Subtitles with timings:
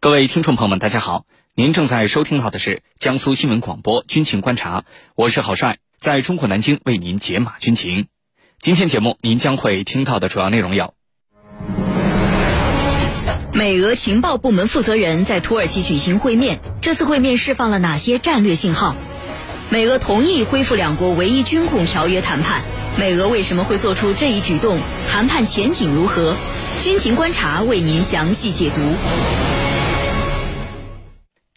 [0.00, 1.24] 各位听众朋友们，大家好，
[1.56, 4.80] 您正在收听到的是江苏新闻广播《军情观察》，
[5.16, 8.06] 我是郝帅，在中国南京为您解码军情。
[8.60, 10.94] 今天节目您将会听到的主要内容有：
[13.52, 18.94] 美俄情报部门负责人在土耳其举行会面，这次会面释放了哪些战略信号？
[19.68, 22.62] 美俄同意恢复两国唯一军控条约谈判，
[22.96, 24.78] 美俄为什么会做出这一举动？
[25.10, 26.36] 谈判前景如何？
[26.82, 29.57] 军情观察为您详细解读。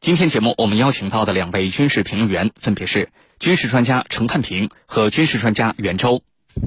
[0.01, 6.23] 今天节目我们邀请到的两位军事评论员分别是军事专家陈汉平和军事专家袁周。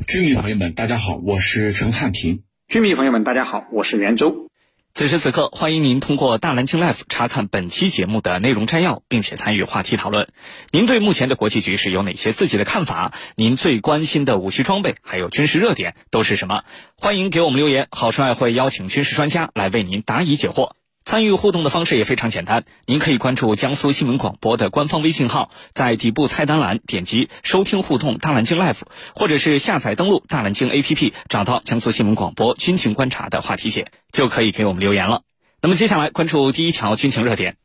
[0.06, 2.44] 军迷朋友们，大家好，我是陈汉平。
[2.68, 4.46] 军迷朋友们，大家好，我是袁周。
[4.92, 10.28] 此时此刻，欢迎您通过大蓝鲸 Life 查看本期节目的内容摘要，并且参与话题讨论。
[10.70, 13.12] 您对目前的国际局势有哪些自己的看法？
[13.34, 16.62] 您最关心的武器装备还有军事热点都是什么？
[16.96, 20.70] 欢迎给我们留言，郝帅会邀请军事专家来为您答疑解惑。
[21.04, 28.78] 参与互动的方式也非常简单，您可以关注江苏新闻广播的官方微信号，在底部菜单栏点击收听互动大蓝鲸 Live，
[29.14, 35.20] 或者是下载登录大蓝鲸 APP，找到江苏新闻广播军情观察的话题帖，就可以给我们留言了。
[35.60, 37.58] 那么接下来关注第一条军情热点。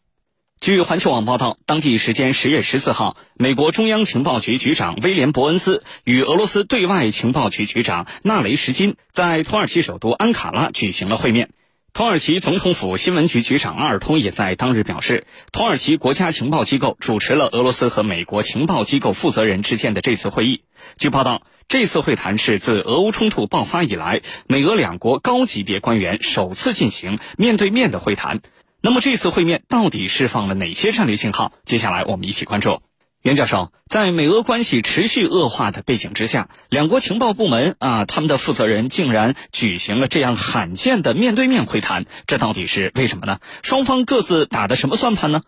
[0.60, 11.50] 据环球网报道，当地时间十月十四号，美国中央情报局局长威廉·伯恩斯与俄罗斯对外情报局局长纳雷什金在土耳其首都安卡拉举行了会面。
[11.92, 20.62] 土耳其总统府新闻局局长阿尔通也在当日表示，土耳其国家情报机构主持了俄罗斯和美国情报机构负责人之间的这次会议。
[20.98, 28.42] 据报道，这次会谈是自俄乌冲突爆发以来，美俄两国高级别官员首次进行面对面的会谈。
[28.82, 31.52] 那么，这次会面到底释放了哪些战略信号？
[31.64, 32.82] 接下来我们一起关注。
[33.22, 43.40] 袁教授，在美俄关系持续恶化的背景之下，两国情报部门啊，他们的负责人竟然举行了这样罕见的面对面会谈，这到底是为什么呢？
[43.62, 45.42] 双方各自打的什么算盘呢？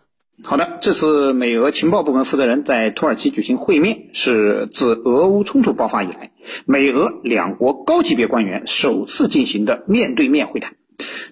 [0.44, 6.32] 好的，这次美俄情报部门负责人在土耳其举行会面，是自俄乌冲突爆发以来，
[6.66, 10.74] 美俄两国高级别官员首次进行的面对面会谈。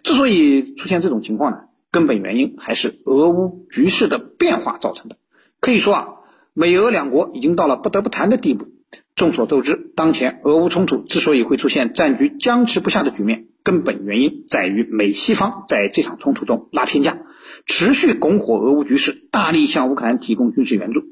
[0.03, 1.59] 之所以出现这种情况呢，
[1.91, 5.19] 根本原因还是俄乌局势的变化造成的。
[5.61, 6.07] 可以说啊。
[6.53, 8.67] 美俄两国已经到了不得不谈的地步。
[9.15, 17.19] 众所周知，当前俄乌冲突之所以会出现战局僵持不下的局面，根本原因在于美西方在这场冲突中拉偏架，
[17.67, 21.03] 持续拱火俄乌局势，大力向乌克兰提供军事援助。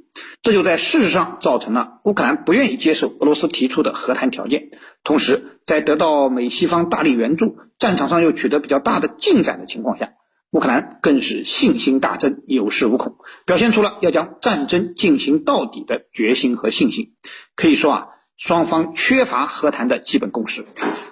[0.42, 4.70] 这就在事实上造成了乌克兰不愿意接受俄罗斯提出的和谈条件。
[5.04, 10.12] 同时，在得到美西方大力援助，战场上又取得比较大的进展的情况下。
[10.50, 17.12] 乌克兰更是信心大增，有恃无恐，表现出了要将战争进行到底的决心和信心。
[17.54, 18.06] 可以说啊，
[18.38, 20.64] 双方缺乏和谈的基本共识。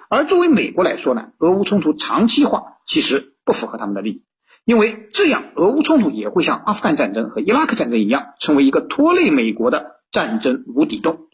[0.09, 4.23] 而作为美国来说呢，俄乌冲突长期化其实不符合他们的利益，
[4.65, 11.27] 因为这样俄乌冲突也会像阿富汗战争和伊拉克战争一样，成为一个拖累美国的战争无底洞。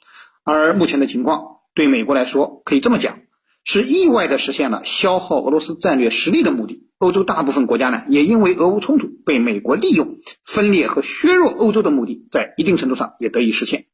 [0.43, 3.19] 而目前的情况对美国来说，可以这么讲，
[3.63, 6.89] 是意外的实现了消耗俄罗斯战略实力的目的。
[6.99, 13.85] 欧洲大部分国家呢，也因为俄乌冲突被美国利用，分裂和削弱欧洲的目的，在一定程度上也得以实现。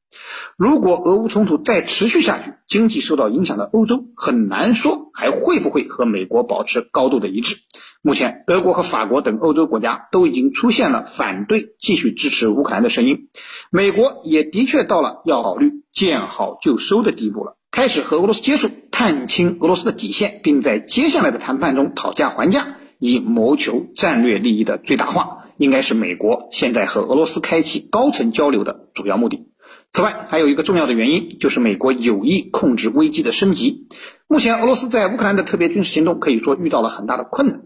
[0.58, 7.58] 如果俄乌冲突再持续下去，经济受到影响的欧洲很难说还会不会和美国保持高度的一致。
[8.02, 13.30] 目前，德国和法国等欧洲国家都已经出现了反对继续支持乌克兰的声音，
[13.72, 22.78] 美国也的确到了要考虑见好就收的地步了，开始和俄罗斯接触，探清俄罗斯的底线，并在接下来的谈判中讨价还价。
[23.00, 29.48] 以谋求战略利益的最大化，应该是美国现在和俄罗斯开启高层交流的主要目的。
[29.92, 33.88] 此外，还有一个重要的原因，就是美国有意控制危机的升级。
[34.28, 37.62] 目前，俄罗斯在乌克兰的特别军事行动可以说遇到了很大的困难。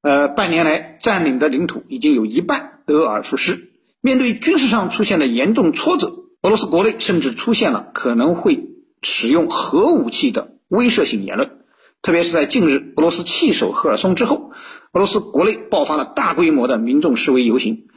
[0.00, 3.72] 呃，半年来占领的领土已经有一半得而复失。
[4.00, 8.68] 面对军事上出现的严重挫折，俄罗斯国内甚至出现了可能会
[9.02, 11.58] 使用核武器的威慑性言论。
[12.06, 14.52] 特别是在近日俄罗斯弃守赫尔松之后，
[14.92, 17.88] 俄罗斯国内爆发了大规模的民众示威游行，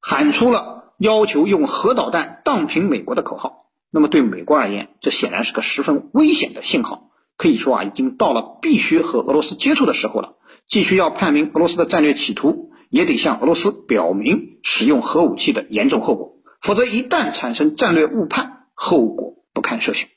[0.00, 3.66] 喊出了要求用核导弹荡平美国的口号。
[3.90, 7.10] 那么对美国而言，这显然是个十分危险的信号。
[7.36, 10.36] 可以说啊，已经到了必须和俄罗斯接触的时候了。
[10.66, 16.38] 既需要判明俄罗斯的战略企图，也得向俄罗斯表明使用核武器的严重后果。
[16.62, 20.08] 否则，一旦产生战略误判，后果不堪设想。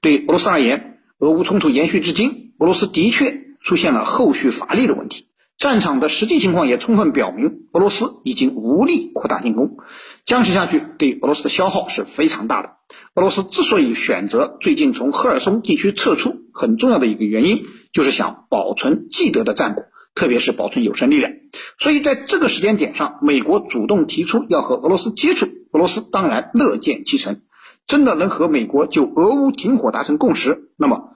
[0.00, 2.47] 对俄罗斯而言，俄乌冲突延续至今。
[2.58, 5.26] 俄罗斯的确出现了后续乏力的问题，
[5.58, 9.76] 战场的实际情况也充分表明，俄罗斯已经无力扩大进攻，
[10.24, 12.70] 僵持下去对俄罗斯的消耗是非常大的。
[13.14, 17.62] 俄罗斯之所以选择最近从赫尔松地区撤出，很重要的一个原因
[17.92, 19.84] 就是想保存既得的战果，
[20.14, 21.32] 特别是保存有生力量。
[21.78, 27.40] 所以在这个时间点上，美国主动提出要和俄罗斯接触，俄罗斯当然乐见其成。
[27.86, 31.14] 真的能和美国就俄乌停火达成共识，那么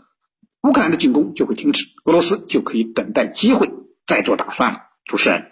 [0.63, 3.71] 乌克兰的进攻就会停止，俄罗斯就可以等待机会
[4.07, 4.79] 再做打算了。
[5.05, 5.51] 主持人，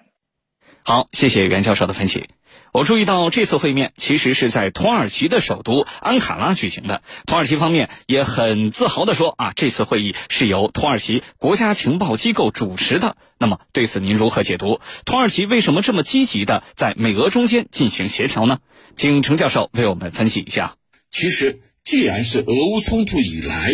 [0.85, 2.29] 好，谢谢袁教授的分析。
[2.73, 7.03] 我注意到这次会面其实是在土耳其的首都安卡拉举行的。
[7.27, 13.17] 土耳其方面也很自豪地说啊，这次会议是由土耳其国家情报机构主持的。
[13.37, 14.81] 那么对此您如何解读？
[15.05, 18.61] 土耳其为什么这么积极的在美俄中间进行协调呢？
[18.95, 20.77] 请程教授为我们分析一下。
[21.11, 23.73] 其实，既然是俄乌冲突以来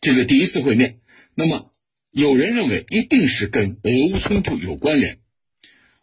[0.00, 1.00] 这个第一次会面，
[1.34, 1.72] 那么
[2.10, 5.18] 有人认为一定是跟俄乌冲突有关联，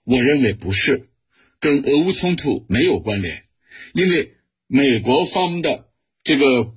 [0.04, 1.10] 我认为不是。
[1.58, 3.46] 跟俄乌冲突没有关联，
[3.94, 4.36] 因为
[4.68, 5.90] 美国方的
[6.24, 6.74] 这个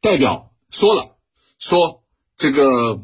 [0.00, 1.16] 代表说了，
[1.58, 2.04] 说
[2.36, 3.02] 这个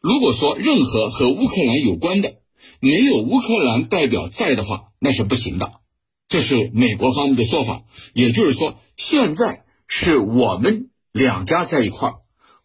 [0.00, 2.42] 如果说任何和乌克兰有关的，
[2.80, 5.80] 没有乌克兰代表在的话，那是不行的，
[6.28, 7.84] 这是美国方面的说法。
[8.12, 12.20] 也就是说，现在是我们两家在一块儿，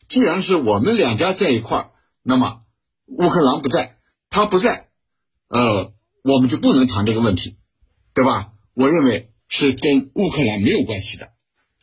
[0.09, 1.91] 既然是我们两家在一块儿，
[2.23, 2.63] 那么
[3.05, 3.95] 乌克兰不在，
[4.29, 4.89] 他不在，
[5.47, 7.55] 呃，我们就不能谈这个问题。
[8.11, 8.51] 对吧？
[8.73, 11.29] 我认为是跟乌克兰没有关系的，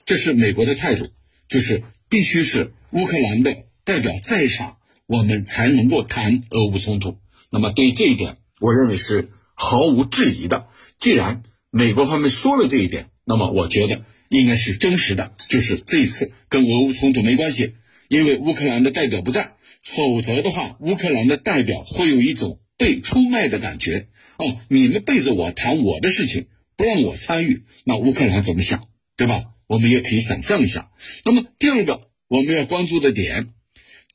[0.04, 1.06] 这是美国的态度，
[1.48, 4.76] 就是必须是乌克兰的代表在场，
[5.06, 7.16] 我们才能够谈俄乌冲突。
[7.48, 10.66] 那么对于这一点，我认为是毫无质疑的。
[10.98, 17.76] 既然美国方面说了这一点，那么我觉得应该是真实的，就是这一次跟俄乌冲突没关系，
[18.08, 24.08] 因为乌克兰的代表不在，否则的话，乌克兰的代表会有一种被出卖的感觉。
[24.38, 29.44] 哦，你们背着我谈我的事情，不让我参与，那乌克兰怎么想，对吧？
[29.66, 30.90] 我们也可以想象一下。
[31.24, 33.48] 那么第二个我们要关注的点，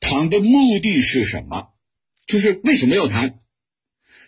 [0.00, 1.68] 谈的目的是什么？
[2.26, 3.40] 就是为什么要谈？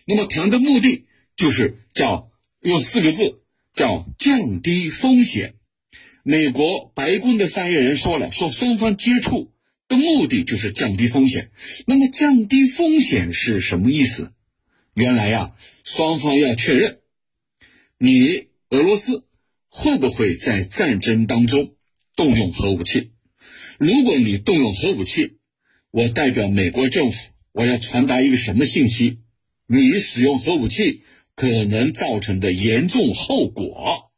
[0.05, 1.07] 那么谈的目的
[1.37, 2.31] 就是叫
[2.61, 3.41] 用四个字
[3.73, 5.55] 叫降低风险。
[6.23, 9.54] 美国白宫的发言人说了，说双方接触
[9.89, 11.51] 的目的就是降低风险。
[11.87, 14.33] 那么降低风险是什么意思？
[14.95, 17.01] 原来呀，双方要确认，
[17.99, 19.25] 你俄罗斯
[19.69, 21.75] 会不会在战争当中
[22.15, 23.13] 动用核武器？
[23.79, 25.39] 如果你动用核武器，
[25.91, 29.19] 我代表美国政府，我要传达一个什么信息？
[29.67, 31.03] 你使用核武器
[31.35, 34.13] 可能造成的严重后果，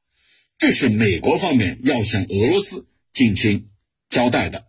[0.59, 3.71] 这是美国方面要向俄罗斯进行
[4.11, 4.67] 交代的。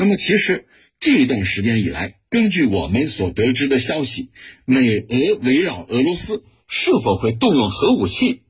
[0.00, 0.66] 那么，其实
[0.98, 4.30] 这一段时间以来，根据我们所得知的消息，
[4.64, 8.40] 美俄围绕俄罗斯是否会动用核武器，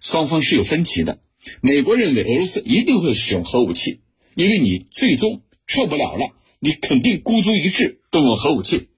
[0.00, 1.20] 双方是有分歧的。
[1.60, 4.00] 美国认为俄罗斯一定会使用核武器，
[4.34, 8.88] 因为你最终受不了了，你肯定孤注一掷动用核武器。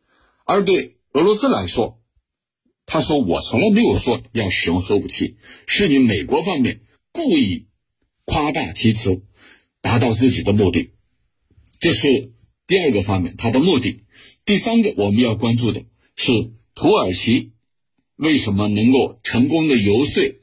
[0.44, 2.00] 而对俄罗斯来说，
[2.86, 7.66] 他说我从来没有说要使用核武器，是你美国方面故意
[8.24, 9.24] 夸大其词，
[9.80, 10.92] 达到自己的目的。
[11.78, 12.32] 这是
[12.66, 14.04] 第二个方面，它的目的。
[14.44, 15.84] 第三个我们要关注的
[16.14, 17.52] 是土耳其
[18.16, 20.36] 为什么能够成功的游说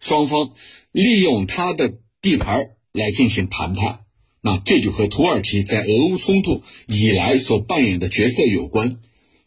[0.00, 0.52] 双方
[0.92, 4.00] 利用他的地盘来进行谈判？
[4.40, 9.00] 那这就和土耳其在俄乌冲突以来所扮演的角色有关。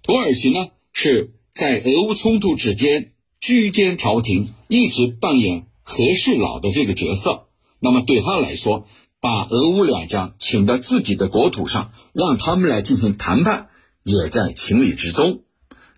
[0.03, 7.47] 土耳其呢是在俄乌冲突之间居间调停，一直扮演和事佬的这个角色。
[7.79, 8.87] 那么对他来说，
[9.21, 13.69] 把俄乌两家请到自己的国土上，让他们来进行谈判。
[14.03, 15.43] 也在情理之中。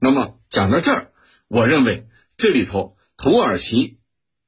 [0.01, 1.11] 那么讲到这儿，
[1.47, 3.95] 我认为这里头土耳其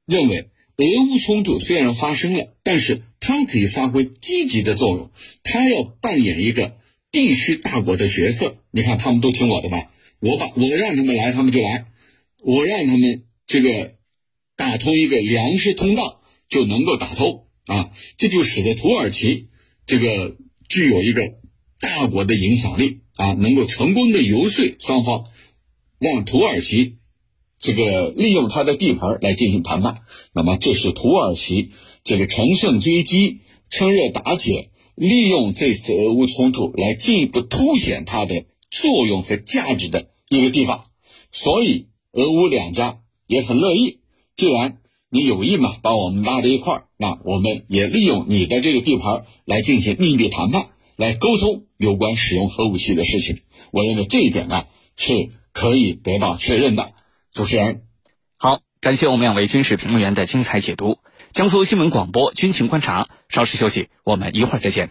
[0.04, 5.10] 认为俄乌冲突虽然发生了，但是它可以发挥积极的作用，
[5.42, 6.76] 它要扮演一个
[7.10, 8.58] 地区大国的角色。
[8.70, 9.90] 你看，他们都听我的吧，
[10.20, 11.86] 我把我让他们来，他们就来；
[12.44, 13.94] 我让他们这个
[14.54, 17.90] 打通一个粮食通道，就能够打通啊。
[18.16, 19.48] 这就使得土耳其
[19.86, 20.36] 这个
[20.68, 21.34] 具有一个
[21.80, 23.00] 大国的影响力。
[23.16, 25.24] 啊，能够成功的游说双方，
[25.98, 26.98] 让土耳其
[27.58, 30.02] 这个利用他的地盘来进行谈判，
[30.34, 31.70] 那么这是土耳其
[32.04, 40.84] 这个乘胜追击、趁热打铁，利用这次俄乌冲突来进一步凸显它的作用和价值的一个地方。
[41.30, 44.00] 所以，俄乌两家也很乐意。
[44.36, 50.70] 既然你有意嘛，把我们拉在一块儿，那我们也利用你的这个地盘来进行秘密谈判。
[50.96, 54.64] 来沟通有关使用核武器的事情，我认为这一点呢
[54.96, 56.94] 是可以得到确认的。
[57.32, 57.82] 主持人，
[58.38, 60.98] 好，感谢我们两位军事评论员的精彩解读。
[61.32, 64.88] 江苏新闻广播军情观察，稍事休息，我们一会儿再见。